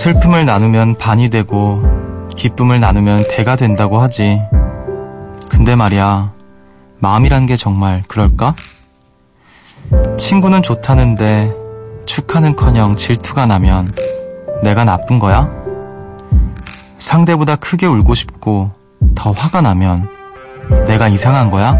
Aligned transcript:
슬픔을 0.00 0.46
나누면 0.46 0.94
반이 0.94 1.28
되고 1.28 1.82
기쁨을 2.34 2.80
나누면 2.80 3.24
배가 3.30 3.54
된다고 3.54 4.00
하지. 4.00 4.40
근데 5.50 5.76
말이야, 5.76 6.32
마음이란 7.00 7.44
게 7.44 7.54
정말 7.54 8.02
그럴까? 8.08 8.54
친구는 10.16 10.62
좋다는데 10.62 11.52
축하는 12.06 12.56
커녕 12.56 12.96
질투가 12.96 13.44
나면 13.44 13.92
내가 14.62 14.84
나쁜 14.84 15.18
거야? 15.18 15.50
상대보다 16.96 17.56
크게 17.56 17.84
울고 17.84 18.14
싶고 18.14 18.70
더 19.14 19.32
화가 19.32 19.60
나면 19.60 20.08
내가 20.86 21.08
이상한 21.08 21.50
거야? 21.50 21.76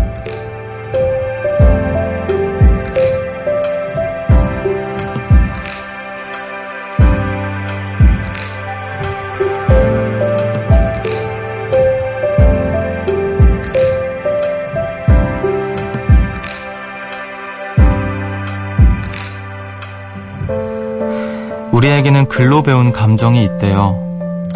우리에게는 22.10 22.26
글로 22.26 22.62
배운 22.62 22.92
감정이 22.92 23.42
있대요. 23.44 23.96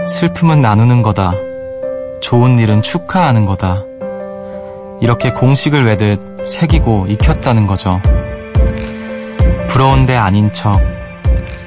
슬픔은 0.06 0.60
나누는 0.60 1.02
거다. 1.02 1.33
좋은 2.20 2.58
일은 2.58 2.83
축하하는 2.83 3.46
거다. 3.46 3.84
이렇게 5.00 5.30
공식을 5.30 5.84
외듯 5.84 6.48
새기고 6.48 7.06
익혔다는 7.08 7.66
거죠. 7.66 8.00
부러운데 9.69 10.16
아닌 10.16 10.52
척, 10.52 10.80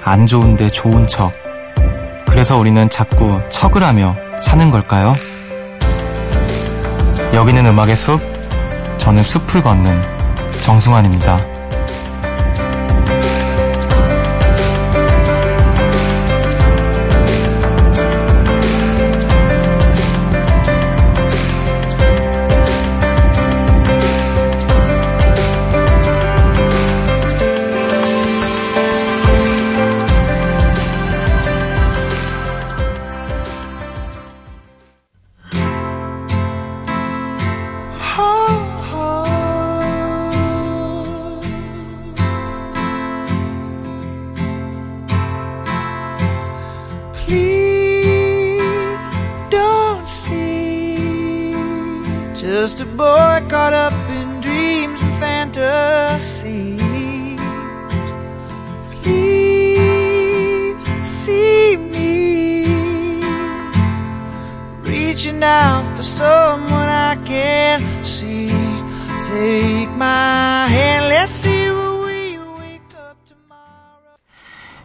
안 0.04 0.26
좋은데 0.26 0.70
좋은 0.70 1.08
척. 1.08 1.32
그래서 2.28 2.58
우리는 2.58 2.90
자꾸 2.90 3.42
척을 3.50 3.84
하며 3.84 4.16
사는 4.42 4.70
걸까요? 4.70 5.16
여기는 7.34 7.66
음악의 7.66 7.96
숲, 7.96 8.20
저는 8.98 9.24
숲을 9.24 9.62
걷는 9.64 10.02
정승환입니다. 10.62 11.57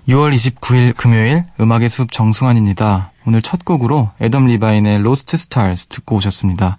6월 0.09 0.35
29일 0.35 0.97
금요일 0.97 1.45
음악의 1.61 1.89
숲 1.89 2.11
정승환입니다. 2.11 3.13
오늘 3.25 3.41
첫 3.41 3.65
곡으로 3.65 4.11
Adam 4.21 4.47
Levine의 4.49 5.03
Lost 5.03 5.37
Stars 5.37 5.87
듣고 5.87 6.17
오셨습니다. 6.17 6.79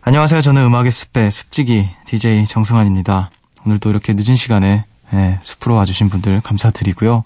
안녕하세요. 0.00 0.40
저는 0.40 0.64
음악의 0.64 0.90
숲의 0.90 1.30
숲지기 1.30 1.90
DJ 2.06 2.46
정승환입니다. 2.46 3.30
오늘 3.66 3.78
또 3.78 3.90
이렇게 3.90 4.14
늦은 4.14 4.36
시간에 4.36 4.86
네, 5.10 5.38
숲으로 5.42 5.74
와주신 5.74 6.08
분들 6.08 6.40
감사드리고요. 6.40 7.22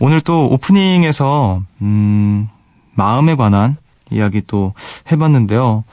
오늘 0.00 0.20
또 0.20 0.48
오프닝에서 0.50 1.62
음, 1.82 2.48
마음에 2.94 3.36
관한 3.36 3.76
이야기 4.10 4.42
또 4.44 4.74
해봤는데요. 5.12 5.84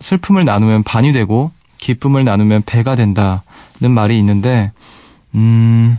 슬픔을 0.00 0.44
나누면 0.44 0.82
반이 0.82 1.12
되고 1.12 1.50
기쁨을 1.78 2.24
나누면 2.24 2.62
배가 2.66 2.94
된다는 2.94 3.40
말이 3.90 4.18
있는데 4.18 4.72
음, 5.34 5.98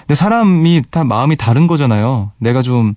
근데 0.00 0.14
사람이 0.14 0.82
다 0.90 1.04
마음이 1.04 1.36
다른 1.36 1.66
거잖아요. 1.66 2.32
내가 2.38 2.62
좀 2.62 2.94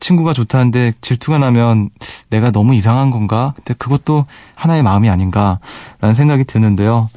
친구가 0.00 0.32
좋다는데 0.32 0.92
질투가 1.00 1.38
나면 1.38 1.90
내가 2.30 2.50
너무 2.50 2.74
이상한 2.74 3.10
건가? 3.10 3.52
근데 3.56 3.74
그것도 3.74 4.26
하나의 4.54 4.82
마음이 4.82 5.08
아닌가라는 5.08 6.14
생각이 6.14 6.44
드는데요. 6.44 7.08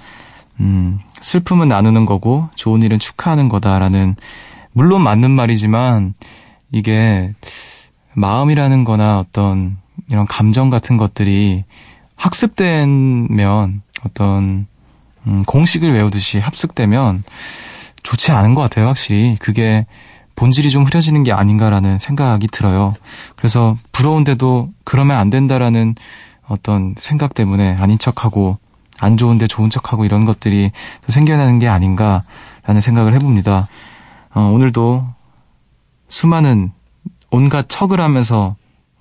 음, 0.60 1.00
슬픔은 1.22 1.68
나누는 1.68 2.06
거고 2.06 2.50
좋은 2.56 2.84
일은 2.84 3.00
축하하는 3.00 3.50
거다라는 3.50 4.16
물론 4.72 5.02
맞는 5.02 5.32
말이지만 5.32 6.14
이게 6.72 7.34
마음이라는 8.14 8.84
거나 8.84 9.20
어떤 9.20 9.78
이런 10.12 10.26
감정 10.26 10.70
같은 10.70 10.98
것들이 10.98 11.64
학습되면 12.16 13.82
어떤 14.06 14.68
음, 15.28 15.44
공식을 15.44 15.94
외우듯이 15.94 16.40
합숙되면 16.40 17.24
좋지 18.04 18.32
않은 18.32 18.54
것 18.54 18.62
같아요, 18.62 18.88
확실히. 18.88 19.36
그게 19.40 19.86
본질이 20.36 20.70
좀 20.70 20.84
흐려지는 20.84 21.24
게 21.24 21.32
아닌가라는 21.32 21.98
생각이 21.98 22.48
들어요. 22.48 22.94
그래서 23.36 23.76
부러운데도 23.92 24.70
그러면 24.84 25.18
안 25.18 25.30
된다라는 25.30 25.96
어떤 26.48 26.94
생각 27.00 27.34
때문에 27.34 27.76
아닌 27.76 27.98
척하고 27.98 28.58
안 29.00 29.18
좋은데 29.18 29.48
좋은 29.48 29.70
척하고 29.70 30.06
이런 30.06 30.26
것들이 30.26 30.72
또 31.06 31.12
생겨나는 31.12 31.60
게 31.60 31.68
아닌가라는 31.68 32.82
생각을 32.82 33.14
해봅니다. 33.14 33.68
어, 34.34 34.42
오늘도 34.42 35.06
수많은 36.10 36.72
온갖 37.32 37.66
척을 37.68 38.00
하면서 38.00 38.56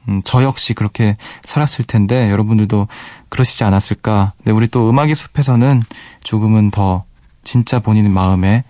음, 0.09 0.21
저 0.25 0.43
역시 0.43 0.75
그렇게 0.75 1.17
살았을 1.45 1.85
텐데 1.85 2.31
여러분들도 2.31 2.89
그러시지 3.29 3.65
않았을까. 3.65 4.33
근데 4.39 4.53
우리 4.53 4.69
또 4.69 4.89
음악의 4.89 5.15
숲에서는 5.15 5.83
조금은 6.23 6.71
더 6.71 7.05
진짜 7.43 7.79
본인 7.79 8.11
마음에 8.11 8.65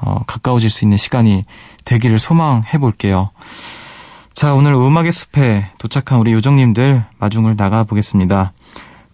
어, 0.00 0.22
가까워질 0.26 0.70
수 0.70 0.84
있는 0.84 0.96
시간이 0.96 1.44
되기를 1.84 2.18
소망해 2.18 2.78
볼게요. 2.78 3.30
자, 4.32 4.54
오늘 4.54 4.72
음악의 4.72 5.12
숲에 5.12 5.70
도착한 5.78 6.18
우리 6.18 6.32
요정님들 6.32 7.04
마중을 7.18 7.56
나가 7.56 7.84
보겠습니다. 7.84 8.52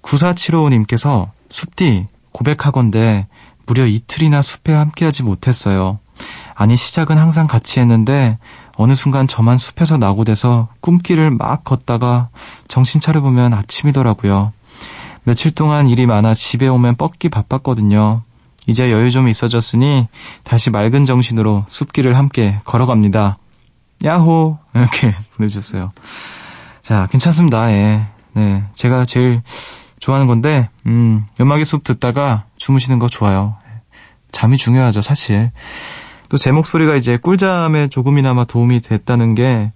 9475님께서 0.03 1.31
숲디 1.51 2.07
고백하건데 2.33 3.27
무려 3.67 3.87
이틀이나 3.87 4.43
숲에 4.43 4.73
함께하지 4.73 5.25
못했어요. 5.25 5.99
아니 6.55 6.77
시작은 6.77 7.19
항상 7.19 7.47
같이 7.47 7.81
했는데 7.81 8.39
어느 8.77 8.95
순간 8.95 9.27
저만 9.27 9.59
숲에서 9.59 9.97
나고돼서 9.97 10.69
꿈길을 10.81 11.31
막 11.31 11.65
걷다가 11.65 12.29
정신 12.69 13.01
차려보면 13.01 13.55
아침이더라고요. 13.55 14.53
며칠 15.25 15.51
동안 15.51 15.89
일이 15.89 16.07
많아 16.07 16.35
집에 16.35 16.69
오면 16.69 16.97
뻗기 16.97 17.29
바빴거든요. 17.31 18.23
이제 18.67 18.93
여유 18.93 19.11
좀 19.11 19.29
있어졌으니 19.29 20.09
다시 20.45 20.71
맑은 20.71 21.07
정신으로 21.07 21.65
숲길을 21.69 22.17
함께 22.17 22.61
걸어갑니다. 22.65 23.39
야호! 24.05 24.59
이렇게 24.75 25.15
보내주셨어요. 25.37 25.91
자, 26.83 27.09
괜찮습니다. 27.11 27.71
예. 27.73 28.07
네. 28.35 28.65
제가 28.75 29.05
제일 29.05 29.43
좋아하는 29.99 30.27
건데, 30.27 30.69
음, 30.85 31.25
음악의 31.41 31.65
숲 31.65 31.83
듣다가 31.83 32.45
주무시는 32.57 32.99
거 32.99 33.09
좋아요. 33.09 33.57
잠이 34.31 34.57
중요하죠, 34.59 35.01
사실. 35.01 35.51
또 36.29 36.37
제 36.39 36.51
목소리가 36.53 36.97
이제 36.97 37.17
꿀잠에 37.17 37.89
조금이나마 37.89 38.45
도움이 38.45 38.81
됐다는 38.81 39.35
게 39.35 39.73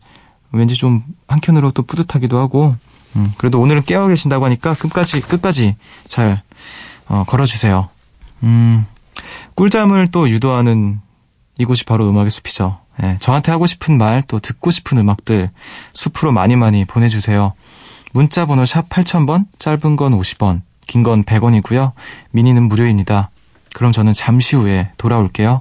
왠지 0.52 0.74
좀 0.74 1.02
한켠으로 1.28 1.70
또 1.70 1.82
뿌듯하기도 1.82 2.38
하고, 2.38 2.74
음, 3.16 3.32
그래도 3.38 3.60
오늘은 3.60 3.82
깨어 3.82 4.08
계신다고 4.08 4.44
하니까 4.46 4.74
끝까지, 4.74 5.20
끝까지 5.20 5.76
잘, 6.08 6.42
어, 7.08 7.24
걸어주세요. 7.26 7.88
음, 8.42 8.84
꿀잠을 9.54 10.08
또 10.08 10.28
유도하는 10.28 11.00
이곳이 11.58 11.84
바로 11.84 12.08
음악의 12.08 12.30
숲이죠. 12.30 12.78
예, 13.02 13.16
저한테 13.20 13.52
하고 13.52 13.66
싶은 13.66 13.96
말, 13.98 14.22
또 14.22 14.40
듣고 14.40 14.70
싶은 14.70 14.98
음악들 14.98 15.50
숲으로 15.94 16.32
많이 16.32 16.56
많이 16.56 16.84
보내주세요. 16.84 17.52
문자 18.12 18.44
번호 18.46 18.64
샵 18.66 18.88
8000번, 18.88 19.44
짧은 19.58 19.96
건 19.96 20.12
50원, 20.18 20.62
긴 20.86 21.02
건 21.04 21.22
100원이고요. 21.22 21.92
미니는 22.32 22.64
무료입니다. 22.64 23.30
그럼 23.72 23.92
저는 23.92 24.14
잠시 24.14 24.56
후에 24.56 24.90
돌아올게요. 24.96 25.60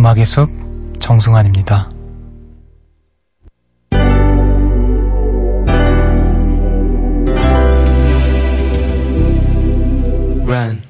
음악의 0.00 0.24
숲 0.24 0.48
정승환입니다. 0.98 1.90
Run. 10.46 10.82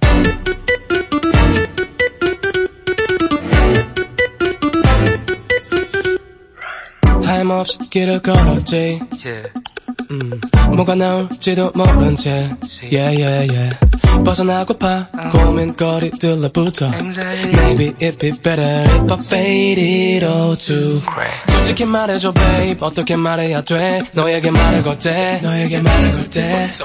하염없이 7.24 7.78
길을 7.90 8.20
걸었지 8.20 9.00
yeah. 9.24 9.52
음, 10.12 10.40
뭐가 10.76 10.94
나올지도 10.94 11.72
모른 11.74 12.14
채 12.14 12.48
yeah, 12.92 13.20
yeah, 13.20 13.52
yeah. 13.52 13.89
벗어나고파. 14.24 15.08
고민거리들로부터 15.32 16.86
Maybe 17.52 17.92
it'd 17.98 18.18
be 18.18 18.30
better 18.32 18.84
if 18.94 19.12
I 19.12 19.18
faded 19.24 20.24
all 20.24 20.56
too 20.56 20.98
솔직히 21.48 21.84
말해줘 21.84 22.32
babe. 22.32 22.78
어떻게 22.80 23.16
말해야 23.16 23.62
돼? 23.62 24.02
너에게 24.14 24.50
말을 24.50 24.82
걸 24.82 24.98
때 24.98 25.40
너에게 25.42 25.80
말을 25.80 26.28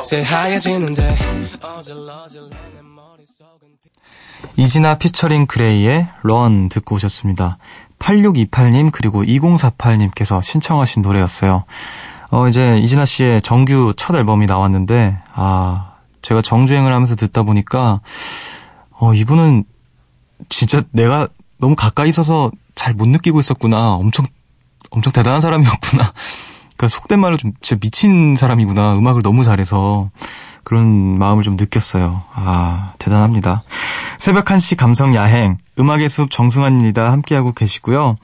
새하얘지는데 0.04 1.18
어질러질래 1.62 2.50
내 2.76 2.82
머릿속은 2.82 3.68
이진아 4.58 4.98
피처링 5.00 5.48
그레이의 5.48 6.08
런 6.24 6.70
듣고 6.70 6.96
오셨습니다. 6.96 7.58
8628님 8.00 8.92
그리고 8.92 9.24
2048님께서 9.24 10.42
신청하신 10.44 11.02
노래였어요. 11.02 11.64
어, 12.32 12.48
이제 12.48 12.78
이진아 12.80 13.06
씨의 13.06 13.42
정규 13.42 13.94
첫 13.98 14.16
앨범이 14.16 14.46
나왔는데, 14.46 15.18
아, 15.34 15.95
제가 16.26 16.42
정주행을 16.42 16.92
하면서 16.92 17.16
듣다 17.16 17.44
보니까, 17.44 18.02
어, 18.90 19.14
이분은 19.14 19.64
진짜 20.50 20.82
내가 20.92 21.28
너무 21.60 21.76
가까이 21.76 22.10
있어서 22.10 22.52
잘 22.74 22.96
못 22.96 23.08
느끼고 23.08 23.40
있었구나. 23.40 23.92
엄청, 23.94 24.26
엄청 24.90 25.14
대단한 25.14 25.40
사람이었구나. 25.40 26.14
그러니까 26.76 26.88
속된 26.88 27.20
말로 27.20 27.38
좀 27.38 27.54
진짜 27.62 27.80
미친 27.80 28.36
사람이구나. 28.36 28.98
음악을 28.98 29.22
너무 29.22 29.44
잘해서. 29.44 30.10
그런 30.64 31.20
마음을 31.20 31.44
좀 31.44 31.58
느꼈어요. 31.58 32.24
아, 32.34 32.94
대단합니다. 32.98 33.62
새벽 34.18 34.46
1시 34.46 34.78
감성 34.78 35.14
야행, 35.14 35.58
음악의 35.78 36.10
숲 36.10 36.32
정승환입니다. 36.32 37.12
함께하고 37.12 37.54
계시고요. 37.54 38.16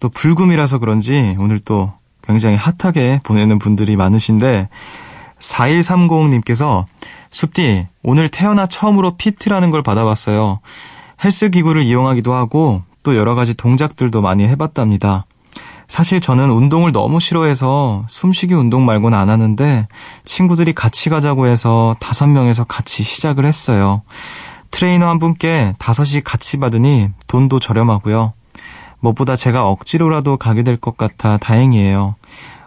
또 0.00 0.08
불금이라서 0.08 0.78
그런지 0.78 1.36
오늘 1.38 1.58
또 1.58 1.92
굉장히 2.26 2.56
핫하게 2.56 3.20
보내는 3.22 3.58
분들이 3.58 3.96
많으신데 3.96 4.70
4130님께서 5.44 6.84
숲디 7.30 7.86
오늘 8.02 8.28
태어나 8.28 8.66
처음으로 8.66 9.16
피트라는 9.16 9.70
걸 9.70 9.82
받아봤어요. 9.82 10.60
헬스 11.22 11.50
기구를 11.50 11.82
이용하기도 11.82 12.32
하고 12.32 12.82
또 13.02 13.16
여러 13.16 13.34
가지 13.34 13.54
동작들도 13.56 14.22
많이 14.22 14.46
해봤답니다. 14.48 15.26
사실 15.86 16.20
저는 16.20 16.50
운동을 16.50 16.92
너무 16.92 17.20
싫어해서 17.20 18.04
숨쉬기 18.08 18.54
운동 18.54 18.86
말고는 18.86 19.16
안 19.16 19.28
하는데 19.28 19.86
친구들이 20.24 20.72
같이 20.72 21.10
가자고 21.10 21.46
해서 21.46 21.94
다섯 22.00 22.26
명에서 22.26 22.64
같이 22.64 23.02
시작을 23.02 23.44
했어요. 23.44 24.02
트레이너 24.70 25.06
한 25.06 25.18
분께 25.18 25.74
다섯이 25.78 26.22
같이 26.22 26.56
받으니 26.56 27.10
돈도 27.26 27.58
저렴하고요. 27.60 28.32
무엇보다 29.00 29.36
제가 29.36 29.68
억지로라도 29.68 30.38
가게 30.38 30.62
될 30.62 30.78
것 30.78 30.96
같아 30.96 31.36
다행이에요. 31.36 32.16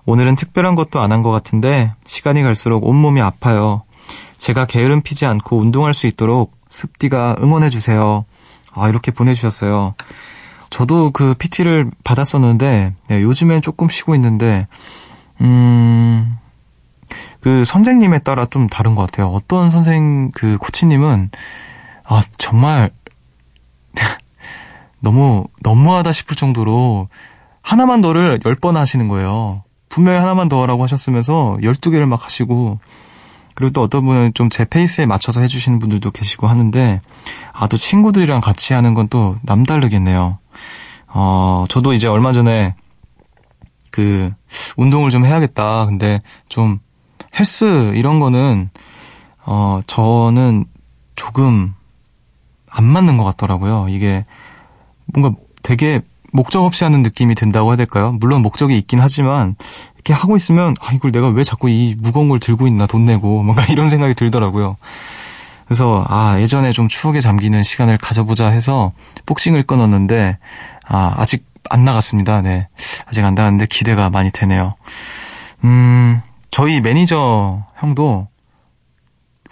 오늘은 0.07 0.36
특별한 0.36 0.75
것도 0.75 1.00
안 1.01 1.12
한 1.12 1.21
것 1.21 1.31
같은데 1.31 1.94
시간이 2.06 2.42
갈수록 2.42 2.86
온몸이 2.88 3.21
아파요. 3.21 3.83
제가 4.38 4.65
게으름 4.65 5.01
피지 5.01 5.25
않고 5.25 5.57
운동할 5.57 5.94
수 5.94 6.07
있도록 6.07 6.54
숲디가 6.69 7.36
응원해 7.42 7.69
주세요. 7.69 8.24
아, 8.74 8.88
이렇게 8.88 9.12
보내주셨어요. 9.12 9.95
저도 10.69 11.12
그 11.12 11.33
PT를 11.33 11.89
받았었는데, 12.04 12.94
네, 13.07 13.21
요즘엔 13.21 13.62
조금 13.62 13.89
쉬고 13.89 14.15
있는데, 14.15 14.68
음, 15.42 16.38
그 17.42 17.65
선생님에 17.65 18.19
따라 18.19 18.45
좀 18.45 18.68
다른 18.68 18.94
것 18.95 19.01
같아요. 19.09 19.27
어떤 19.30 19.71
선생, 19.71 20.30
그 20.36 20.57
코치님은, 20.57 21.31
아, 22.06 22.21
정말, 22.38 22.92
너무, 25.00 25.48
너무하다 25.63 26.12
싶을 26.12 26.36
정도로, 26.36 27.07
하나만 27.62 28.01
더를 28.01 28.39
10번 28.39 28.74
하시는 28.75 29.07
거예요. 29.07 29.63
분명히 29.89 30.19
하나만 30.19 30.50
더 30.50 30.62
하라고 30.63 30.84
하셨으면서 30.84 31.57
12개를 31.62 32.06
막 32.06 32.24
하시고, 32.25 32.80
그리고 33.56 33.72
또 33.74 33.81
어떤 33.81 34.06
분은 34.06 34.34
좀 34.36 34.50
제 34.50 34.66
페이스에 34.66 35.06
맞춰서 35.06 35.42
해주시는 35.42 35.80
분들도 35.80 36.12
계시고 36.12 36.48
하는데, 36.48 37.01
아, 37.54 37.68
또 37.68 37.78
친구들이랑 37.78 38.42
같이 38.42 38.74
하는 38.74 38.94
건 38.94 39.07
또 39.10 39.36
남다르겠네요. 39.44 40.38
어, 41.07 41.66
저도 41.69 41.94
이제 41.94 42.07
얼마 42.07 42.31
전에 42.34 42.75
그 43.92 44.31
운동을 44.75 45.10
좀 45.10 45.25
해야겠다. 45.25 45.85
근데 45.85 46.19
좀 46.50 46.80
헬스 47.40 47.94
이런 47.95 48.19
거는 48.19 48.69
어, 49.45 49.80
저는 49.88 50.66
조금 51.16 51.73
안 52.69 52.83
맞는 52.83 53.18
것 53.18 53.23
같더라고요. 53.23 53.88
이게 53.90 54.26
뭔가 55.06 55.40
되게 55.64 56.02
목적 56.37 56.63
없이 56.63 56.83
하는 56.83 57.01
느낌이 57.01 57.33
든다고 57.33 57.71
해야 57.71 57.77
될까요? 57.77 58.15
물론 58.19 58.44
목적이 58.44 58.77
있긴 58.77 58.99
하지만 58.99 59.56
이렇게 59.95 60.13
하고 60.13 60.37
있으면 60.37 60.75
아 60.79 60.94
이걸 60.94 61.11
내가 61.11 61.29
왜 61.29 61.44
자꾸 61.44 61.67
이 61.67 61.95
무거운 61.97 62.29
걸 62.29 62.39
들고 62.39 62.67
있나 62.67 62.85
돈 62.85 63.06
내고 63.06 63.41
뭔가 63.44 63.65
이런 63.65 63.89
생각이 63.89 64.13
들더라고요. 64.13 64.77
그래서 65.65 66.06
아 66.07 66.39
예전에 66.39 66.71
좀 66.71 66.87
추억에 66.87 67.21
잠기는 67.21 67.61
시간을 67.63 67.97
가져보자 67.97 68.49
해서 68.49 68.94
복싱을 69.25 69.63
끊었는데 69.63 70.37
아 70.85 71.15
아직 71.17 71.44
안 71.71 71.83
나갔습니다. 71.83 72.41
네 72.41 72.67
아직 73.06 73.25
안 73.25 73.33
나갔는데 73.33 73.65
기대가 73.65 74.11
많이 74.11 74.29
되네요. 74.29 74.75
음 75.63 76.21
저희 76.51 76.81
매니저 76.81 77.65
형도 77.77 78.27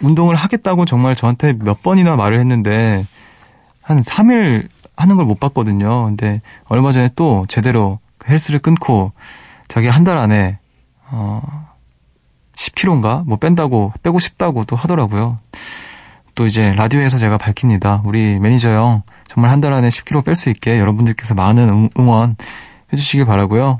운동을 0.02 0.36
하겠다고 0.36 0.84
정말 0.84 1.16
저한테 1.16 1.52
몇 1.52 1.82
번이나 1.82 2.14
말을 2.14 2.38
했는데 2.38 3.04
한 3.82 4.02
3일 4.04 4.68
하는 4.96 5.16
걸 5.16 5.26
못 5.26 5.38
봤거든요. 5.40 6.06
근데 6.06 6.40
얼마 6.66 6.92
전에 6.92 7.10
또 7.16 7.44
제대로 7.48 7.98
헬스를 8.28 8.58
끊고 8.60 9.12
자기 9.68 9.88
한 9.88 10.04
달 10.04 10.16
안에 10.18 10.58
어 11.10 11.42
10kg인가 12.56 13.24
뭐 13.26 13.36
뺀다고 13.38 13.92
빼고 14.02 14.18
싶다고 14.18 14.64
또 14.64 14.76
하더라고요. 14.76 15.38
또 16.34 16.46
이제 16.46 16.72
라디오에서 16.72 17.18
제가 17.18 17.38
밝힙니다. 17.38 18.02
우리 18.04 18.38
매니저 18.38 18.70
형 18.70 19.02
정말 19.28 19.50
한 19.50 19.60
달 19.60 19.72
안에 19.72 19.88
10kg 19.88 20.24
뺄 20.24 20.36
수 20.36 20.50
있게 20.50 20.78
여러분들께서 20.78 21.34
많은 21.34 21.90
응원 21.98 22.36
해주시길 22.92 23.24
바라고요. 23.26 23.78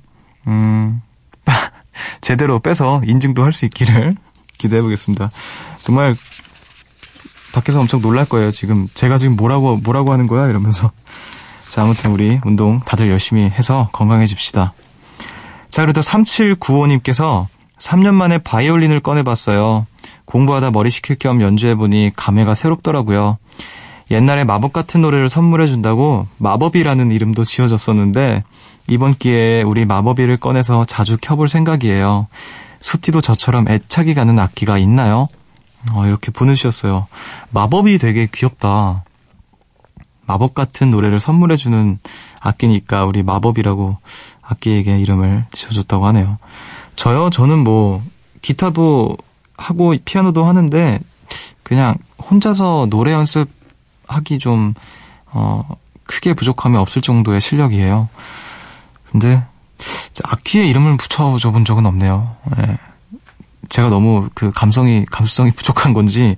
음 0.49 1.03
제대로 2.21 2.59
빼서 2.61 3.03
인증도 3.05 3.43
할 3.45 3.53
수 3.53 3.65
있기를 3.67 4.15
기대해 4.59 4.83
보겠습니다. 4.83 5.31
정말 5.79 6.15
밖에서 7.55 7.81
엄청 7.81 8.01
놀랄 8.01 8.25
거예요. 8.25 8.51
지금 8.51 8.89
제가 8.95 9.19
지금 9.19 9.37
뭐라고 9.37 9.77
뭐라고 9.77 10.13
하는 10.13 10.27
거야 10.27 10.49
이러면서. 10.49 10.91
자 11.69 11.83
아무튼 11.83 12.13
우리 12.13 12.39
운동 12.45 12.81
다들 12.81 13.11
열심히 13.11 13.43
해서 13.43 13.89
건강해집시다. 13.93 14.73
자 15.71 15.83
그래도 15.83 16.01
3795님께서 16.01 17.47
3년 17.79 18.15
만에 18.15 18.39
바이올린을 18.39 19.01
꺼내봤어요. 19.01 19.87
공부하다 20.25 20.71
머리 20.71 20.91
식힐 20.91 21.17
겸 21.17 21.41
연주해보니 21.41 22.13
감회가 22.17 22.55
새롭더라고요. 22.55 23.39
옛날에 24.11 24.45
마법 24.45 24.73
같은 24.73 25.03
노래를 25.03 25.29
선물해준다고 25.29 26.27
마법이라는 26.39 27.11
이름도 27.11 27.45
지어졌었는데 27.45 28.45
이번 28.89 29.13
기회에 29.13 29.63
우리 29.63 29.85
마법이를 29.85 30.37
꺼내서 30.37 30.85
자주 30.85 31.19
켜볼 31.21 31.49
생각이에요. 31.49 32.29
숲디도 32.79 33.21
저처럼 33.21 33.69
애착이 33.69 34.15
가는 34.15 34.39
악기가 34.39 34.79
있나요? 34.79 35.29
어, 35.93 36.07
이렇게 36.07 36.31
보내주셨어요. 36.31 37.07
마법이 37.51 37.99
되게 37.99 38.27
귀엽다. 38.33 39.05
마법 40.27 40.55
같은 40.55 40.91
노래를 40.91 41.21
선물해주는 41.21 41.99
악기니까 42.41 43.05
우리 43.05 43.23
마법이라고 43.23 43.97
악기에게 44.43 44.99
이름을 44.99 45.47
지어줬다고 45.53 46.07
하네요. 46.09 46.39
저요? 46.97 47.31
저는 47.31 47.59
뭐, 47.61 48.03
기타도 48.43 49.17
하고 49.57 49.95
피아노도 50.05 50.45
하는데, 50.45 50.99
그냥 51.63 51.95
혼자서 52.19 52.89
노래 52.91 53.13
연습하기 53.13 54.39
좀, 54.41 54.75
어, 55.27 55.63
크게 56.05 56.35
부족함이 56.35 56.77
없을 56.77 57.03
정도의 57.03 57.41
실력이에요. 57.41 58.09
근데 59.11 59.43
악기에 60.25 60.67
이름을 60.67 60.97
붙여줘 60.97 61.51
본 61.51 61.65
적은 61.65 61.87
없네요. 61.87 62.37
예. 62.59 62.79
제가 63.69 63.89
너무 63.89 64.29
그 64.35 64.51
감성이 64.51 65.05
감수성이 65.11 65.51
부족한 65.51 65.93
건지 65.93 66.37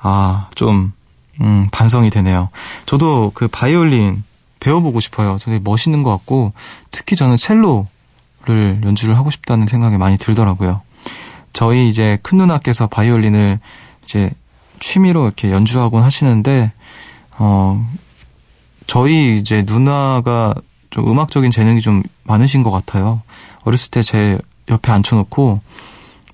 아좀 0.00 0.92
음, 1.40 1.68
반성이 1.72 2.10
되네요. 2.10 2.50
저도 2.86 3.32
그 3.34 3.48
바이올린 3.48 4.22
배워보고 4.60 5.00
싶어요. 5.00 5.38
되게 5.40 5.58
멋있는 5.62 6.02
것 6.02 6.10
같고 6.10 6.52
특히 6.90 7.16
저는 7.16 7.36
첼로를 7.36 8.80
연주를 8.84 9.16
하고 9.16 9.30
싶다는 9.30 9.66
생각이 9.66 9.96
많이 9.96 10.18
들더라고요. 10.18 10.82
저희 11.52 11.88
이제 11.88 12.18
큰 12.22 12.38
누나께서 12.38 12.86
바이올린을 12.86 13.58
이제 14.04 14.30
취미로 14.80 15.24
이렇게 15.24 15.50
연주하곤 15.50 16.02
하시는데 16.02 16.70
어 17.38 17.86
저희 18.86 19.38
이제 19.38 19.64
누나가 19.66 20.54
좀 20.90 21.08
음악적인 21.08 21.50
재능이 21.50 21.80
좀 21.80 22.02
많으신 22.24 22.62
것 22.62 22.70
같아요. 22.70 23.22
어렸을 23.64 23.90
때 23.90 24.02
제 24.02 24.38
옆에 24.70 24.92
앉혀놓고 24.92 25.60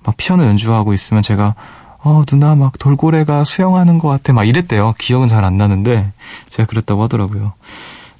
막 0.07 0.15
피아노 0.15 0.45
연주하고 0.45 0.93
있으면 0.93 1.21
제가 1.21 1.53
어 1.99 2.23
누나 2.25 2.55
막 2.55 2.79
돌고래가 2.79 3.43
수영하는 3.43 3.97
것 3.99 4.07
같아 4.07 4.31
막 4.31 4.45
이랬대요. 4.45 4.93
기억은 4.97 5.27
잘 5.27 5.43
안 5.43 5.57
나는데 5.57 6.09
제가 6.47 6.65
그랬다고 6.65 7.03
하더라고요. 7.03 7.53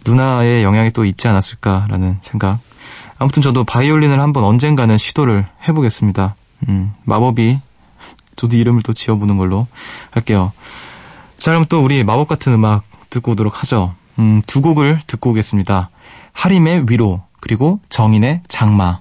누나의 0.05 0.63
영향이 0.63 0.91
또 0.91 1.05
있지 1.05 1.29
않았을까라는 1.29 2.17
생각. 2.21 2.59
아무튼 3.17 3.41
저도 3.41 3.63
바이올린을 3.63 4.19
한번 4.19 4.43
언젠가는 4.43 4.97
시도를 4.97 5.45
해보겠습니다. 5.67 6.35
음, 6.67 6.91
마법이 7.05 7.59
저도 8.35 8.57
이름을 8.57 8.81
또 8.81 8.91
지어보는 8.91 9.37
걸로 9.37 9.67
할게요. 10.11 10.51
자, 11.37 11.51
그럼 11.51 11.65
또 11.69 11.81
우리 11.81 12.03
마법 12.03 12.27
같은 12.27 12.53
음악 12.53 12.83
듣고 13.09 13.31
오도록 13.31 13.61
하죠. 13.61 13.93
음, 14.19 14.41
두 14.45 14.61
곡을 14.61 14.99
듣고 15.07 15.29
오겠습니다. 15.31 15.89
하림의 16.33 16.85
위로, 16.89 17.21
그리고 17.39 17.79
정인의 17.89 18.41
장마. 18.49 18.99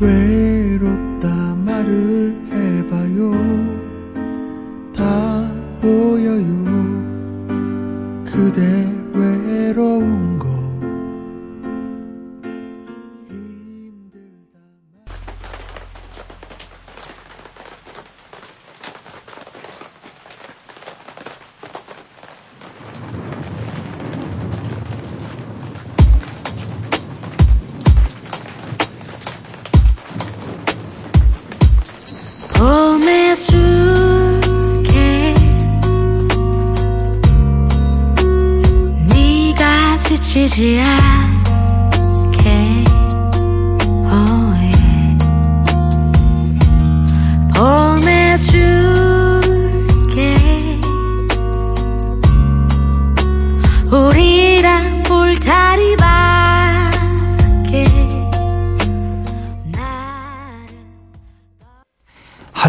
외롭다 0.00 1.54
말을 1.56 2.36
해봐요 2.52 3.51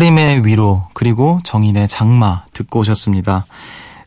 하림의 0.04 0.46
위로 0.46 0.84
그리고 0.94 1.40
정인의 1.46 1.88
장마 1.88 2.44
듣고 2.52 2.80
오셨습니다. 2.80 3.46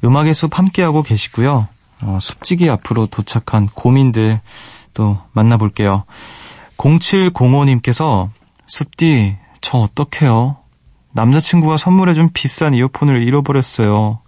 음악의 0.04 0.34
숲 0.34 0.58
함께하고 0.58 1.02
계시고요. 1.02 1.66
어, 2.02 2.18
숲지기 2.20 2.68
앞으로 2.68 3.06
도착한 3.06 3.66
고민들 3.66 4.40
또 4.92 5.18
만나볼게요. 5.32 6.04
0705님께서 6.76 8.28
숲디 8.66 9.38
저 9.62 9.78
어떡해요? 9.78 10.58
남자친구가 11.12 11.78
선물해준 11.78 12.30
비싼 12.34 12.74
이어폰을 12.74 13.22
잃어버렸어요. 13.22 14.20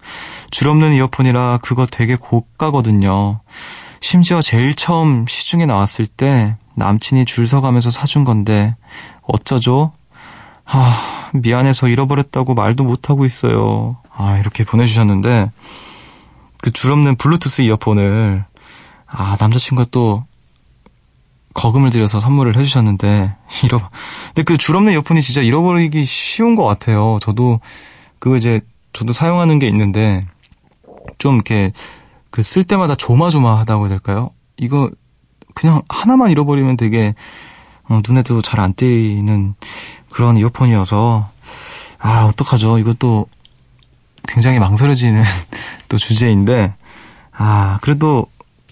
줄 0.51 0.69
없는 0.71 0.95
이어폰이라 0.95 1.59
그거 1.61 1.85
되게 1.85 2.17
고가거든요. 2.17 3.41
심지어 4.01 4.41
제일 4.41 4.75
처음 4.75 5.27
시중에 5.29 5.67
나왔을 5.67 6.07
때 6.07 6.57
남친이 6.77 7.27
줄 7.27 7.47
서가면서 7.47 7.91
사준 7.91 8.25
건데 8.25 8.75
어쩌죠? 9.21 9.93
아, 10.71 11.31
미안해서 11.33 11.89
잃어버렸다고 11.89 12.55
말도 12.55 12.85
못하고 12.85 13.25
있어요. 13.25 13.97
아, 14.15 14.39
이렇게 14.39 14.65
보내주셨는데, 14.65 15.51
그 16.61 16.71
줄 16.73 16.93
없는 16.93 17.17
블루투스 17.17 17.63
이어폰을, 17.63 18.45
아, 19.07 19.37
남자친구가 19.41 19.89
또, 19.91 20.25
거금을 21.55 21.91
들여서 21.91 22.21
선물을 22.21 22.57
해주셨는데, 22.57 23.35
잃어, 23.65 23.81
근데 24.29 24.43
그 24.43 24.59
줄 24.59 24.77
없는 24.77 24.93
이어폰이 24.93 25.23
진짜 25.23 25.41
잃어버리기 25.41 26.05
쉬운 26.05 26.55
것 26.55 26.65
같아요. 26.65 27.19
저도, 27.23 27.61
그거 28.19 28.37
이제, 28.37 28.61
저도 28.93 29.13
사용하는 29.13 29.59
게 29.59 29.67
있는데, 29.69 30.27
좀 31.19 31.37
이렇게, 31.37 31.73
그 32.31 32.43
쓸 32.43 32.63
때마다 32.65 32.95
조마조마하다고 32.95 33.85
해야 33.85 33.89
될까요? 33.89 34.31
이거, 34.59 34.91
그냥 35.55 35.83
하나만 35.89 36.31
잃어버리면 36.31 36.77
되게, 36.77 37.15
어, 37.89 38.01
눈에도 38.07 38.43
잘 38.43 38.61
안 38.61 38.75
띄는 38.75 39.55
그런 40.11 40.37
이어폰이어서 40.37 41.31
아 41.99 42.25
어떡하죠 42.25 42.79
이것도 42.79 43.27
굉장히 44.27 44.59
망설여지는 44.59 45.23
또 45.89 45.97
주제인데 45.97 46.75
아 47.33 47.79
그래도 47.83 48.27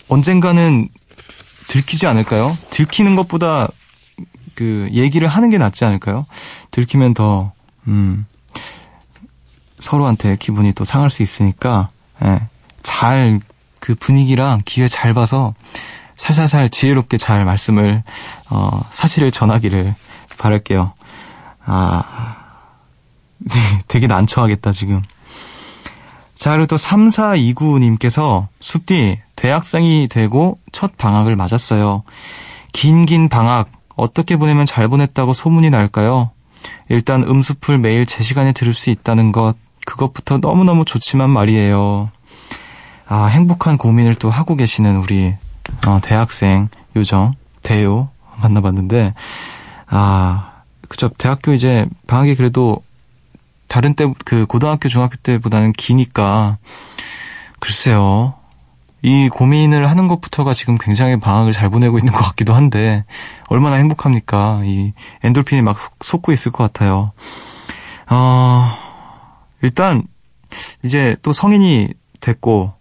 언젠가는 0.09 0.89
들키지 1.69 2.07
않을까요? 2.07 2.57
들키는 2.71 3.17
것보다 3.17 3.69
그 4.55 4.89
얘기를 4.93 5.29
하는 5.29 5.51
게 5.51 5.59
낫지 5.59 5.85
않을까요? 5.85 6.27
들키면 6.71 7.15
더 7.15 7.53
음, 7.87 8.27
서로한테 9.79 10.37
기분이 10.37 10.73
또 10.73 10.85
상할 10.85 11.11
수 11.11 11.23
있으니까 11.23 11.89
예, 12.25 12.41
잘 12.83 13.41
그 13.87 13.95
분위기랑 13.95 14.63
기회 14.65 14.89
잘 14.89 15.15
봐서 15.15 15.55
살살살 16.17 16.71
지혜롭게 16.71 17.17
잘 17.17 17.45
말씀을 17.45 18.03
어, 18.51 18.81
사실을 18.93 19.31
전하기를 19.31 19.95
바랄게요. 20.39 20.93
아 21.65 22.37
되게 23.89 24.07
난처하겠다 24.07 24.73
지금. 24.73 25.03
자 26.35 26.51
그리고 26.53 26.67
또 26.67 26.77
3429님께서 26.77 28.47
숲디 28.61 29.21
대학생이 29.37 30.09
되고 30.09 30.59
첫 30.73 30.97
방학을 30.97 31.37
맞았어요. 31.37 32.03
긴긴 32.73 33.29
방학 33.29 33.71
어떻게 33.95 34.37
보내면 34.37 34.67
잘 34.67 34.89
보냈다고 34.89 35.33
소문이 35.33 35.71
날까요? 35.71 36.31
일단 36.89 37.23
음수풀 37.23 37.79
매일 37.79 38.07
제 38.07 38.23
시간에 38.23 38.53
들을 38.53 38.75
수 38.75 38.91
있다는 38.91 39.33
것 39.33 39.55
그것부터 39.87 40.39
너무너무 40.39 40.85
좋지만 40.85 41.31
말이에요. 41.31 42.11
아 43.09 43.27
행복한 43.27 43.79
고민을 43.79 44.15
또 44.17 44.31
하고 44.31 44.57
계시는 44.57 44.97
우리 44.97 45.35
어, 45.87 46.01
대학생 46.03 46.69
요정 46.95 47.35
대요 47.63 48.09
만나봤는데 48.41 49.15
아 49.89 50.53
그쵸. 50.89 51.09
대학교 51.19 51.53
이제 51.53 51.87
방학이 52.07 52.35
그래도 52.37 52.83
다른 53.69 53.95
때 53.95 54.07
그 54.25 54.47
고등학교 54.47 54.89
중학교 54.89 55.17
때보다는 55.17 55.73
기니까 55.73 56.59
글쎄요. 57.61 58.35
이 59.03 59.29
고민을 59.29 59.89
하는 59.91 60.09
것부터가 60.09 60.53
지금 60.53 60.79
굉장히 60.79 61.17
방학을 61.19 61.53
잘 61.53 61.69
보내고 61.71 61.99
있는 61.99 62.13
것 62.13 62.21
같기도 62.21 62.55
한데 62.55 63.05
얼마나 63.49 63.77
행복합니까? 63.77 64.63
이 64.65 64.93
엔돌핀이 65.23 65.63
막 65.63 65.79
솟- 65.79 65.93
솟고 66.03 66.33
있을 66.33 66.51
것 66.53 66.65
같아요. 66.65 67.13
어 68.09 68.71
일단 69.63 70.05
이제 70.85 71.17
또 71.23 71.33
성인이 71.33 71.89
됐고 72.21 72.73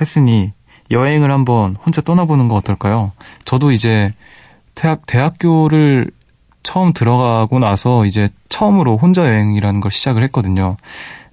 했으니 0.00 0.52
여행을 0.92 1.30
한번 1.30 1.76
혼자 1.84 2.00
떠나보는 2.00 2.48
거 2.48 2.54
어떨까요? 2.54 3.12
저도 3.44 3.72
이제 3.72 4.12
대학, 4.74 5.06
대학교를 5.06 6.10
처음 6.62 6.92
들어가고 6.92 7.58
나서 7.58 8.04
이제 8.06 8.28
처음으로 8.48 8.96
혼자 8.98 9.26
여행이라는 9.26 9.80
걸 9.80 9.90
시작을 9.90 10.22
했거든요. 10.24 10.76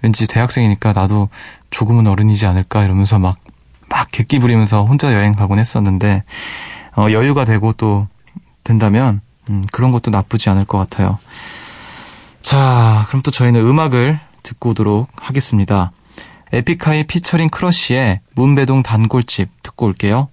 왠지 0.01 0.28
대학생이니까 0.28 0.94
나도 0.94 1.30
조금은 1.70 2.08
어른이지 2.08 2.46
않을까 2.46 2.84
이러면서 2.84 3.20
막, 3.20 3.38
막 3.89 4.08
객기 4.12 4.39
부리면서 4.39 4.84
혼자 4.84 5.13
여행 5.13 5.34
가곤 5.34 5.60
했었는데, 5.60 6.24
어, 6.96 7.08
여유가 7.12 7.44
되고 7.44 7.74
또 7.74 8.08
된다면, 8.63 9.22
음, 9.50 9.62
그런 9.72 9.92
것도 9.92 10.10
나쁘지 10.10 10.50
않을 10.50 10.66
것 10.66 10.78
같아요. 10.78 11.20
자, 12.42 13.06
그럼 13.10 13.22
또 13.22 13.30
저희는 13.30 13.62
음악을 13.62 14.20
듣고 14.42 14.70
오도록 14.70 15.10
하겠습니다. 15.16 15.92
에픽하이 16.51 17.03
피처링 17.03 17.50
크러쉬의 17.50 18.22
문배동 18.36 18.84
단골집 18.84 19.50
듣고 19.62 19.86
올게요. 19.86 20.29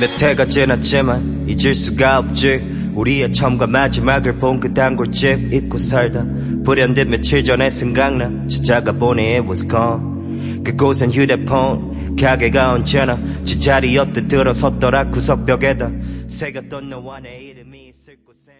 몇 0.00 0.22
해가 0.22 0.46
지났지만 0.46 1.46
잊을 1.48 1.74
수가 1.74 2.18
없지. 2.18 2.76
우리의 2.94 3.32
처음과 3.32 3.66
마지막을 3.68 4.38
본 4.38 4.58
그 4.60 4.74
단골집 4.74 5.52
잊고 5.52 5.78
살다 5.78 6.24
불현듯 6.64 7.08
며칠 7.08 7.44
전에 7.44 7.70
생각나 7.70 8.48
찾아가 8.48 8.92
보니 8.92 9.22
it 9.36 9.46
was 9.46 9.66
gone. 9.66 10.62
그곳엔 10.64 11.10
휴대폰 11.12 12.16
가게가 12.16 12.72
언제나 12.72 13.18
제자리였듯 13.44 14.28
들어섰더라 14.28 15.10
구석벽에다. 15.10 15.90
새겼던 16.28 16.90
너와 16.90 17.20
내 17.20 17.38
이름이 17.42 17.88
있을 17.88 18.16
곳에 18.24 18.52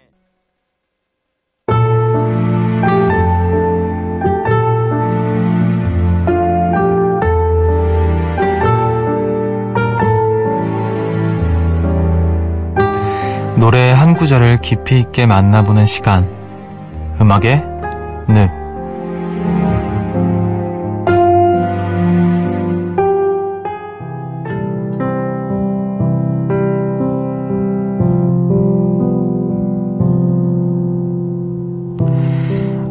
노래의 13.58 13.92
한 13.92 14.14
구절을 14.14 14.58
깊이 14.58 15.00
있게 15.00 15.26
만나보는 15.26 15.84
시간. 15.84 16.28
음악의 17.20 17.64
늪. 18.28 18.50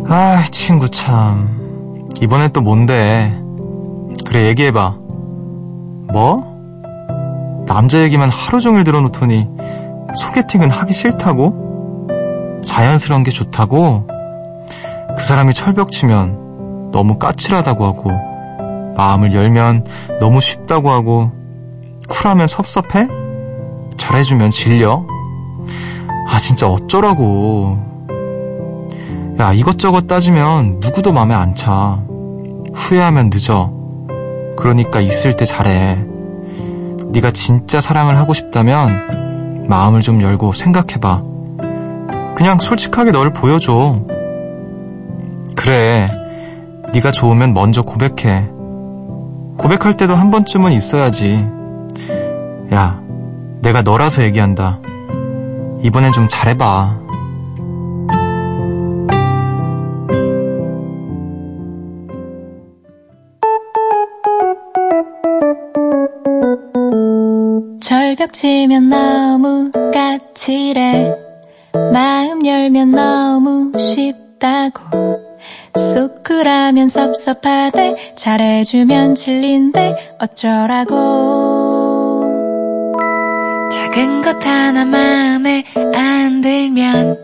아, 0.09 0.43
친구 0.51 0.89
참. 0.89 2.09
이번엔 2.21 2.51
또 2.51 2.59
뭔데? 2.59 3.41
그래, 4.25 4.47
얘기해봐. 4.47 4.95
뭐? 6.11 6.57
남자 7.65 8.01
얘기만 8.01 8.29
하루 8.29 8.59
종일 8.59 8.83
들어놓더니 8.83 9.47
소개팅은 10.17 10.71
하기 10.71 10.93
싫다고? 10.93 12.07
자연스러운 12.65 13.23
게 13.23 13.31
좋다고? 13.31 14.07
그 15.15 15.23
사람이 15.23 15.53
철벽 15.53 15.91
치면 15.91 16.91
너무 16.91 17.17
까칠하다고 17.17 17.85
하고, 17.85 18.11
마음을 18.95 19.33
열면 19.33 19.85
너무 20.19 20.41
쉽다고 20.41 20.91
하고, 20.91 21.31
쿨하면 22.09 22.47
섭섭해? 22.47 23.07
잘해주면 23.97 24.51
질려? 24.51 25.05
아, 26.29 26.39
진짜 26.39 26.67
어쩌라고. 26.67 27.85
야, 29.39 29.53
이것저것 29.53 30.07
따지면 30.07 30.79
누구도 30.79 31.11
마음에 31.11 31.35
안 31.35 31.55
차. 31.55 31.99
후회하면 32.73 33.29
늦어. 33.31 33.71
그러니까 34.57 34.99
있을 34.99 35.35
때 35.35 35.45
잘해. 35.45 36.03
네가 37.09 37.31
진짜 37.31 37.79
사랑을 37.79 38.17
하고 38.17 38.33
싶다면 38.33 39.26
마음을 39.67 40.01
좀 40.01 40.21
열고 40.21 40.53
생각해봐. 40.53 41.23
그냥 42.35 42.59
솔직하게 42.59 43.11
널 43.11 43.33
보여줘. 43.33 44.01
그래. 45.55 46.07
네가 46.93 47.11
좋으면 47.11 47.53
먼저 47.53 47.81
고백해. 47.81 48.47
고백할 49.57 49.97
때도 49.97 50.15
한 50.15 50.31
번쯤은 50.31 50.71
있어야지. 50.71 51.47
야, 52.73 53.01
내가 53.61 53.81
너라서 53.81 54.23
얘기한다. 54.23 54.79
이번엔 55.83 56.11
좀 56.11 56.27
잘해봐. 56.29 57.06
치면 68.39 68.89
너무 68.89 69.71
까칠해. 69.91 71.11
마음 71.91 72.45
열면 72.45 72.91
너무 72.91 73.71
쉽다고. 73.75 74.79
소쿨하면 75.75 76.87
섭섭하대. 76.87 78.13
잘해주면 78.13 79.15
질린대. 79.15 80.11
어쩌라고. 80.19 80.95
작은 83.73 84.21
것 84.21 84.45
하나 84.45 84.85
마음에 84.85 85.63
안 85.95 86.41
들면 86.41 87.17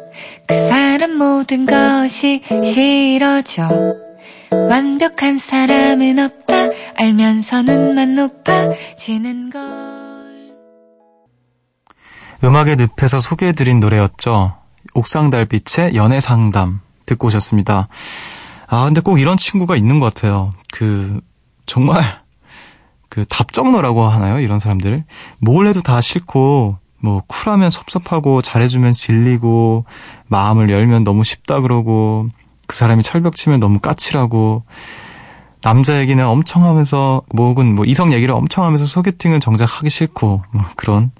그 0.47 0.57
사람 0.67 1.19
모든 1.19 1.67
것이 1.67 2.41
싫어져. 2.63 3.69
완벽한 4.49 5.37
사람은 5.37 6.17
없다. 6.17 6.69
알면서 6.95 7.61
눈만 7.61 8.15
높아지는 8.15 9.51
걸 9.51 9.92
음악의 12.43 12.75
늪에서 12.75 13.19
소개해드린 13.19 13.79
노래였죠. 13.79 14.53
옥상 14.93 15.29
달빛의 15.29 15.95
연애 15.95 16.19
상담 16.19 16.81
듣고 17.05 17.27
오셨습니다. 17.27 17.87
아, 18.67 18.85
근데 18.85 19.01
꼭 19.01 19.19
이런 19.19 19.37
친구가 19.37 19.75
있는 19.77 19.99
것 19.99 20.13
같아요. 20.13 20.51
그, 20.71 21.21
정말, 21.65 22.21
그 23.07 23.25
답정너라고 23.25 24.03
하나요? 24.03 24.39
이런 24.39 24.59
사람들. 24.59 25.05
뭘 25.39 25.67
해도 25.67 25.81
다 25.81 26.01
싫고, 26.01 26.77
뭐, 26.99 27.21
쿨하면 27.27 27.71
섭섭하고, 27.71 28.41
잘해주면 28.41 28.93
질리고, 28.93 29.85
마음을 30.27 30.69
열면 30.69 31.03
너무 31.03 31.23
쉽다 31.23 31.61
그러고, 31.61 32.27
그 32.67 32.75
사람이 32.75 33.03
철벽 33.03 33.35
치면 33.35 33.59
너무 33.59 33.79
까칠하고, 33.79 34.63
남자 35.61 35.99
얘기는 35.99 36.25
엄청 36.25 36.65
하면서, 36.65 37.21
뭐, 37.33 37.47
혹은 37.47 37.75
뭐, 37.75 37.85
이성 37.85 38.11
얘기를 38.11 38.33
엄청 38.33 38.65
하면서 38.65 38.85
소개팅은 38.85 39.39
정작 39.39 39.79
하기 39.79 39.89
싫고, 39.89 40.41
뭐, 40.51 40.63
그런. 40.75 41.11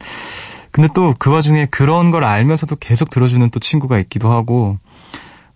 근데 0.73 0.89
또 0.93 1.13
그 1.19 1.31
와중에 1.31 1.67
그런 1.67 2.09
걸 2.09 2.23
알면서도 2.23 2.77
계속 2.77 3.11
들어주는 3.11 3.47
또 3.51 3.59
친구가 3.59 3.99
있기도 3.99 4.31
하고, 4.31 4.79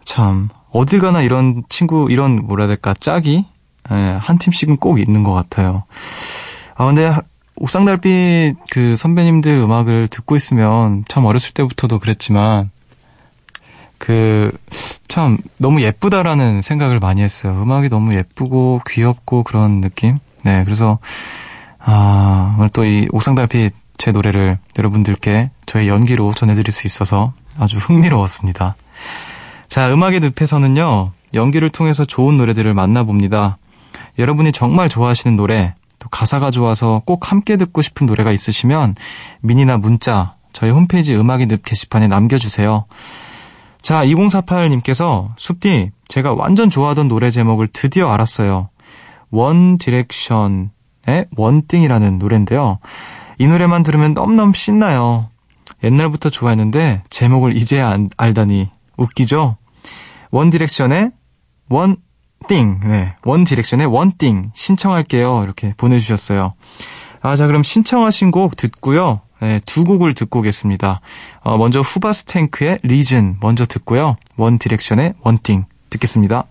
참, 0.06 0.50
어딜 0.72 1.00
가나 1.00 1.22
이런 1.24 1.64
친구, 1.70 2.08
이런 2.12 2.46
뭐라 2.46 2.64
해야 2.64 2.68
될까, 2.68 2.94
짝이, 3.00 3.46
예, 3.92 3.96
한 3.96 4.38
팀씩은 4.38 4.78
꼭 4.78 5.00
있는 5.00 5.24
것 5.24 5.34
같아요. 5.34 5.84
아, 6.76 6.86
근데 6.86 7.12
옥상달빛 7.56 8.58
그 8.70 8.96
선배님들 8.96 9.52
음악을 9.58 10.08
듣고 10.10 10.36
있으면 10.36 11.04
참 11.08 11.26
어렸을 11.26 11.52
때부터도 11.54 11.98
그랬지만, 11.98 12.70
그, 13.98 14.56
참, 15.08 15.40
너무 15.58 15.82
예쁘다라는 15.82 16.62
생각을 16.62 17.00
많이 17.00 17.24
했어요. 17.24 17.60
음악이 17.64 17.90
너무 17.90 18.14
예쁘고 18.14 18.82
귀엽고 18.88 19.42
그런 19.42 19.82
느낌? 19.82 20.20
네, 20.44 20.64
그래서, 20.64 21.00
아, 21.80 22.56
오늘 22.60 22.70
또 22.70 22.86
이 22.86 23.08
옥상달빛 23.12 23.74
제 23.98 24.12
노래를 24.12 24.60
여러분들께 24.78 25.52
저의 25.66 25.88
연기로 25.88 26.34
전해드릴 26.34 26.74
수 26.74 26.88
있어서 26.88 27.34
아주 27.58 27.78
흥미로웠습니다. 27.78 28.76
자, 29.68 29.94
음악의 29.94 30.22
늪에서는요, 30.22 31.12
연기를 31.34 31.70
통해서 31.70 32.06
좋은 32.06 32.38
노래들을 32.38 32.74
만나봅니다. 32.74 33.58
여러분이 34.18 34.52
정말 34.52 34.90
좋아하시는 34.90 35.36
노래, 35.36 35.76
또 36.00 36.10
가사가 36.10 36.52
좋아서 36.52 37.02
꼭 37.06 37.32
함께 37.32 37.58
듣고 37.58 37.82
싶은 37.82 38.08
노래가 38.08 38.32
있으시면 38.32 38.96
미니나 39.42 39.78
문자, 39.78 40.36
저희 40.54 40.72
홈페이지 40.72 41.16
음악의 41.16 41.48
숲 41.48 41.64
게시판에 41.64 42.08
남겨주세요. 42.08 42.86
자, 43.82 44.06
2048님께서 44.06 45.30
숲디, 45.38 45.92
제가 46.08 46.34
완전 46.34 46.70
좋아하던 46.70 47.08
노래 47.08 47.30
제목을 47.30 47.68
드디어 47.68 48.12
알았어요. 48.12 48.70
One 49.30 49.78
Direction의 49.78 50.70
One 51.36 51.52
Thing이라는 51.52 52.18
노래인데요. 52.18 52.80
이 53.38 53.48
노래만 53.48 53.84
들으면 53.84 54.14
너무너무 54.14 54.54
신나요. 54.54 55.30
옛날부터 55.84 56.30
좋아했는데 56.30 57.04
제목을 57.10 57.56
이제야 57.56 57.90
안- 57.90 58.10
알다니 58.18 58.70
웃기죠? 58.98 59.58
One 60.32 60.50
Direction의 60.50 61.12
One 61.70 61.98
Thing, 62.48 62.80
네. 62.84 63.16
One 63.24 63.44
Direction의 63.44 63.88
One 63.88 64.12
Thing 64.18 64.52
신청할게요. 64.54 65.44
이렇게 65.44 65.74
보내주셨어요. 65.78 66.54
아, 67.22 67.36
자, 67.36 67.48
그럼 67.48 67.64
신청하신 67.64 68.32
곡 68.32 68.56
듣고요. 68.58 69.22
네, 69.40 69.60
두 69.66 69.84
곡을 69.84 70.14
듣고 70.16 70.40
오겠습니다. 70.40 71.02
어, 71.42 71.58
먼저 71.58 71.82
Hoobastank의 71.82 72.80
Reason 72.84 73.38
먼저 73.42 73.66
듣고요. 73.66 74.16
One 74.36 74.58
Direction의 74.58 75.14
One 75.22 75.38
Thing 75.38 75.66
듣겠습니다. 75.90 76.46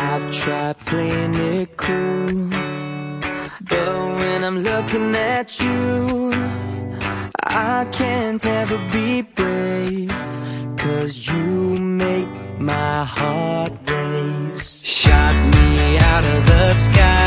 I've 0.00 0.30
tried 0.30 0.76
playing 0.86 1.34
it 1.34 1.76
cool, 1.76 2.50
but 3.70 3.94
when 4.20 4.44
I'm 4.44 4.58
looking 4.60 5.12
at 5.16 5.58
you, 5.58 6.32
I 7.42 7.84
can't 7.90 8.44
ever 8.46 8.78
be 8.92 9.22
brave, 9.22 10.14
cause 10.76 11.26
you 11.26 11.76
make 11.78 12.30
my 12.60 13.04
heart 13.04 13.72
race. 13.86 14.84
Shot 14.84 15.34
me 15.56 15.98
out 15.98 16.24
of 16.24 16.46
the 16.46 16.74
sky, 16.74 17.17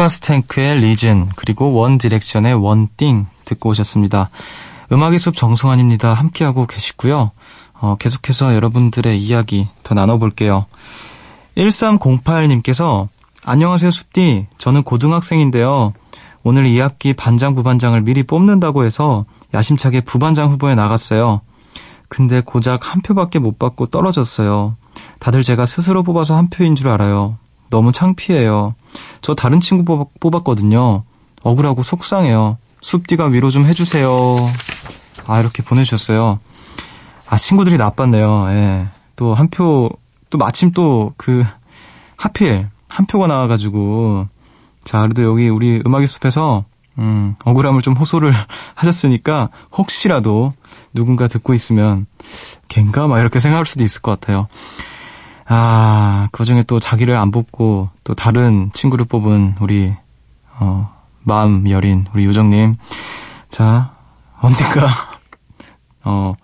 Hoobastank의 0.00 0.80
Reason 0.80 1.28
그리고 1.36 1.72
One 1.72 1.98
Direction의 1.98 2.54
One 2.54 2.81
Thing 2.81 3.26
듣고 3.44 3.70
오셨습니다. 3.70 4.30
음악의 4.92 5.18
숲 5.18 5.34
정승환입니다. 5.34 6.14
함께하고 6.14 6.66
계시고요. 6.66 7.32
어, 7.74 7.96
계속해서 7.98 8.54
여러분들의 8.54 9.18
이야기 9.18 9.68
더 9.82 9.94
나눠볼게요. 9.94 10.64
1308님께서 11.56 13.08
안녕하세요 13.44 13.90
숲디 13.90 14.46
저는 14.56 14.84
고등학생인데요. 14.84 15.92
오늘 16.42 16.64
2학기 16.64 17.14
반장 17.14 17.54
부반장을 17.54 18.00
미리 18.00 18.22
뽑는다고 18.22 18.84
해서 18.84 19.26
야심차게 19.52 20.02
부반장 20.02 20.50
후보에 20.50 20.74
나갔어요. 20.74 21.42
근데 22.08 22.40
고작 22.40 22.92
한 22.92 23.02
표밖에 23.02 23.38
못 23.38 23.58
받고 23.58 23.86
떨어졌어요. 23.86 24.76
다들 25.18 25.42
제가 25.42 25.66
스스로 25.66 26.02
뽑아서 26.02 26.36
한 26.36 26.48
표인 26.48 26.74
줄 26.74 26.88
알아요. 26.88 27.36
너무 27.70 27.92
창피해요. 27.92 28.74
저 29.20 29.34
다른 29.34 29.60
친구 29.60 29.84
뽑- 29.84 30.18
뽑았거든요. 30.20 31.04
억울하고 31.42 31.82
속상해요. 31.82 32.58
숲디가 32.82 33.26
위로 33.26 33.50
좀 33.50 33.64
해주세요. 33.64 34.10
아, 35.26 35.40
이렇게 35.40 35.62
보내주셨어요. 35.62 36.38
아, 37.28 37.36
친구들이 37.36 37.76
나빴네요. 37.76 38.46
예. 38.50 38.86
또 39.16 39.34
한 39.34 39.48
표, 39.48 39.90
또 40.30 40.38
마침 40.38 40.72
또 40.72 41.12
그, 41.16 41.44
하필, 42.16 42.68
한 42.88 43.06
표가 43.06 43.26
나와가지고, 43.28 44.26
자, 44.84 45.02
그래도 45.02 45.22
여기 45.22 45.48
우리 45.48 45.82
음악의 45.86 46.08
숲에서, 46.08 46.64
음, 46.98 47.36
억울함을 47.44 47.82
좀 47.82 47.94
호소를 47.94 48.32
하셨으니까, 48.74 49.50
혹시라도 49.76 50.52
누군가 50.92 51.28
듣고 51.28 51.54
있으면, 51.54 52.06
걘가? 52.68 53.06
막 53.06 53.20
이렇게 53.20 53.38
생각할 53.38 53.64
수도 53.66 53.84
있을 53.84 54.02
것 54.02 54.18
같아요. 54.18 54.48
아, 55.52 56.28
그 56.30 56.44
중에 56.44 56.62
또 56.62 56.78
자기를 56.78 57.16
안 57.16 57.32
뽑고 57.32 57.88
또 58.04 58.14
다른 58.14 58.70
친구를 58.72 59.04
뽑은 59.04 59.56
우리, 59.58 59.92
어, 60.60 60.88
마음 61.24 61.68
여린 61.68 62.06
우리 62.14 62.24
요정님. 62.24 62.76
자, 63.48 63.90
언젠가, 64.40 64.86
어, 66.04 66.34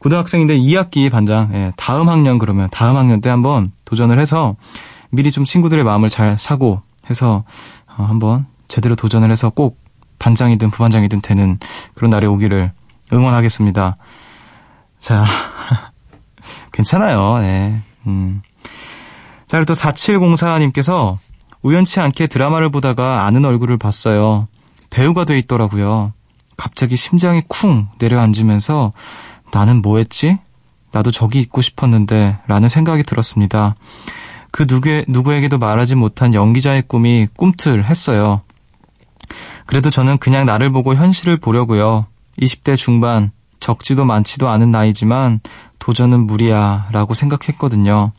고등학생인데 0.00 0.58
2학기 0.58 1.12
반장, 1.12 1.50
예, 1.54 1.72
다음 1.76 2.08
학년 2.08 2.40
그러면 2.40 2.68
다음 2.72 2.96
학년 2.96 3.20
때 3.20 3.30
한번 3.30 3.70
도전을 3.84 4.18
해서 4.18 4.56
미리 5.10 5.30
좀 5.30 5.44
친구들의 5.44 5.84
마음을 5.84 6.08
잘 6.08 6.36
사고 6.36 6.82
해서 7.08 7.44
어, 7.86 8.02
한번 8.02 8.46
제대로 8.66 8.96
도전을 8.96 9.30
해서 9.30 9.50
꼭 9.50 9.78
반장이든 10.18 10.70
부반장이든 10.72 11.20
되는 11.20 11.60
그런 11.94 12.10
날이 12.10 12.26
오기를 12.26 12.72
응원하겠습니다. 13.12 13.96
자, 14.98 15.24
괜찮아요. 16.72 17.38
네. 17.38 17.80
음. 18.06 18.42
자, 19.46 19.58
그리고 19.58 19.66
또 19.66 19.74
4704님께서 19.74 21.18
우연치 21.62 22.00
않게 22.00 22.28
드라마를 22.28 22.70
보다가 22.70 23.24
아는 23.24 23.44
얼굴을 23.44 23.76
봤어요. 23.76 24.48
배우가 24.90 25.24
돼 25.24 25.38
있더라고요. 25.38 26.12
갑자기 26.56 26.96
심장이 26.96 27.42
쿵 27.48 27.88
내려앉으면서 27.98 28.92
나는 29.52 29.82
뭐 29.82 29.98
했지? 29.98 30.38
나도 30.92 31.10
저기 31.10 31.40
있고 31.40 31.62
싶었는데 31.62 32.38
라는 32.46 32.68
생각이 32.68 33.02
들었습니다. 33.02 33.76
그 34.50 34.66
누구, 34.66 35.04
누구에게도 35.06 35.58
말하지 35.58 35.94
못한 35.94 36.34
연기자의 36.34 36.82
꿈이 36.82 37.28
꿈틀했어요. 37.36 38.42
그래도 39.66 39.90
저는 39.90 40.18
그냥 40.18 40.44
나를 40.44 40.70
보고 40.70 40.94
현실을 40.94 41.36
보려고요. 41.36 42.06
20대 42.40 42.76
중반, 42.76 43.30
적지도 43.60 44.04
많지도 44.04 44.48
않은 44.48 44.70
나이지만 44.70 45.40
도전은 45.78 46.26
무리야 46.26 46.88
라고 46.90 47.14
생각했거든요. 47.14 48.12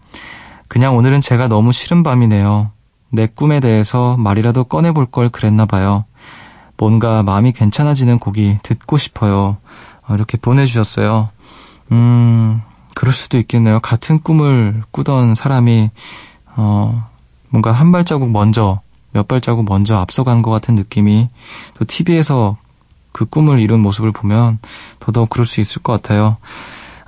그냥 0.67 0.95
오늘은 0.95 1.19
제가 1.19 1.47
너무 1.47 1.73
싫은 1.73 2.03
밤이네요. 2.03 2.71
내 3.11 3.27
꿈에 3.27 3.59
대해서 3.59 4.15
말이라도 4.17 4.65
꺼내볼 4.65 5.07
걸 5.07 5.29
그랬나 5.29 5.65
봐요. 5.65 6.05
뭔가 6.77 7.23
마음이 7.23 7.51
괜찮아지는 7.51 8.19
곡이 8.19 8.59
듣고 8.63 8.97
싶어요. 8.97 9.57
어, 10.07 10.13
이렇게 10.15 10.37
보내주셨어요. 10.37 11.29
음, 11.91 12.61
그럴 12.95 13.13
수도 13.13 13.37
있겠네요. 13.37 13.79
같은 13.81 14.19
꿈을 14.21 14.81
꾸던 14.91 15.35
사람이, 15.35 15.91
어, 16.55 17.07
뭔가 17.49 17.71
한 17.71 17.91
발자국 17.91 18.31
먼저, 18.31 18.79
몇 19.11 19.27
발자국 19.27 19.65
먼저 19.67 19.97
앞서간 19.97 20.41
것 20.41 20.51
같은 20.51 20.75
느낌이 20.75 21.29
또 21.77 21.85
TV에서 21.85 22.57
그 23.11 23.25
꿈을 23.25 23.59
이룬 23.59 23.79
모습을 23.81 24.11
보면 24.11 24.59
더더욱 24.99 25.29
그럴 25.29 25.45
수 25.45 25.61
있을 25.61 25.81
것 25.81 25.93
같아요. 25.93 26.37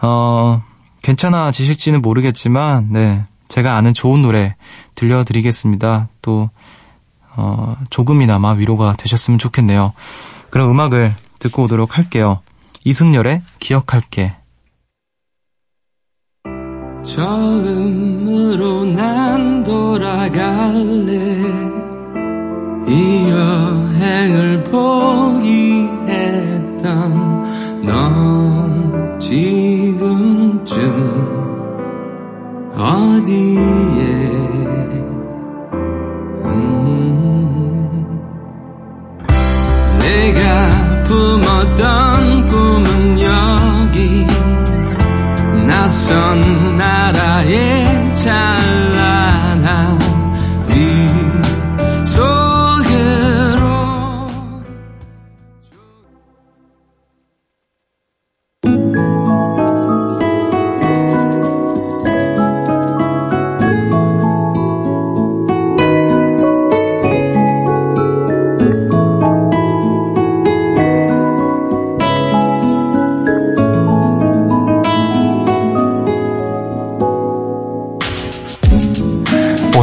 어, 0.01 0.63
괜찮아 1.01 1.51
지실지는 1.51 2.01
모르겠지만, 2.01 2.87
네. 2.91 3.25
제가 3.47 3.75
아는 3.75 3.93
좋은 3.93 4.21
노래 4.21 4.55
들려드리겠습니다. 4.95 6.09
또, 6.21 6.49
어, 7.35 7.77
조금이나마 7.89 8.51
위로가 8.51 8.95
되셨으면 8.97 9.37
좋겠네요. 9.39 9.93
그럼 10.49 10.71
음악을 10.71 11.15
듣고 11.39 11.63
오도록 11.63 11.97
할게요. 11.97 12.39
이승열의 12.83 13.41
기억할게. 13.59 14.35
처음으로 17.03 18.85
난 18.85 19.63
돌아갈래 19.63 21.13
이 22.87 23.29
여행을 23.29 24.63
포기 24.63 25.72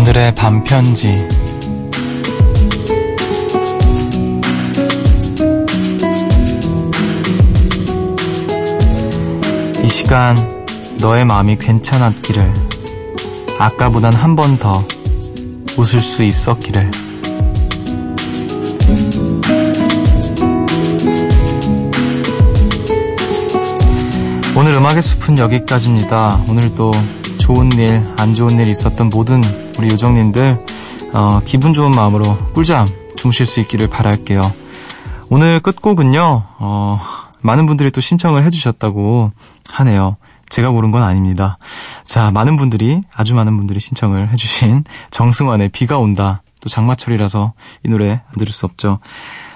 오늘의 0.00 0.34
밤편지 0.34 1.28
이 9.84 9.88
시간 9.88 10.36
너의 11.00 11.24
마음이 11.26 11.56
괜찮았기를 11.58 12.52
아까보단 13.58 14.14
한 14.14 14.36
번 14.36 14.56
더 14.58 14.82
웃을 15.76 16.00
수 16.00 16.22
있었기를 16.22 16.90
오늘 24.56 24.74
음악의 24.74 25.00
숲은 25.00 25.38
여기까지입니다. 25.38 26.42
오늘도 26.48 26.92
좋은 27.38 27.72
일, 27.72 28.02
안 28.18 28.34
좋은 28.34 28.58
일 28.58 28.68
있었던 28.68 29.08
모든 29.08 29.40
우리 29.81 29.88
요정님들 29.88 30.62
어, 31.14 31.40
기분 31.47 31.73
좋은 31.73 31.90
마음으로 31.93 32.37
꿀잠 32.53 32.87
주무실 33.16 33.47
수 33.47 33.61
있기를 33.61 33.88
바랄게요. 33.88 34.53
오늘 35.31 35.59
끝곡은요. 35.61 36.45
어, 36.59 37.01
많은 37.40 37.64
분들이 37.64 37.90
또 37.90 38.03
신청을 38.03 38.45
해주셨다고 38.45 39.33
하네요. 39.71 40.19
제가 40.51 40.69
고른 40.69 40.90
건 40.90 41.03
아닙니다. 41.03 41.57
자, 42.05 42.31
많은 42.31 42.59
분들이, 42.59 43.01
아주 43.14 43.35
많은 43.35 43.57
분들이 43.57 43.81
신청을 43.81 44.31
해주신 44.31 44.85
정승환의 45.12 45.71
비가 45.71 45.97
온다. 45.97 46.43
또 46.61 46.69
장마철이라서 46.69 47.55
이 47.83 47.88
노래 47.88 48.11
안 48.11 48.35
들을 48.38 48.53
수 48.53 48.66
없죠. 48.66 48.99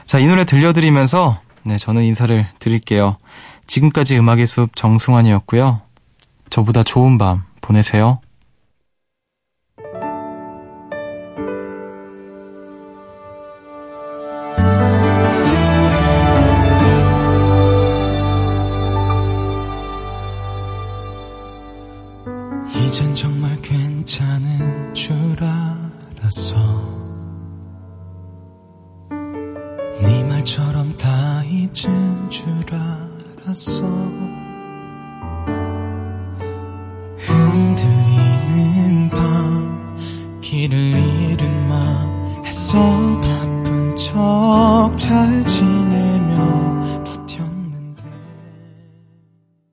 자, 0.07 0.19
이 0.19 0.27
노래 0.27 0.47
들려드리면서, 0.47 1.39
네, 1.65 1.77
저는 1.77 2.03
인사를 2.03 2.47
드릴게요. 2.61 3.19
지금까지 3.67 4.17
음악의 4.17 4.47
숲 4.47 4.75
정승환이었고요. 4.75 5.83
저보다 6.49 6.83
좋은 6.83 7.19
밤 7.19 7.45
보내세요. 7.61 8.21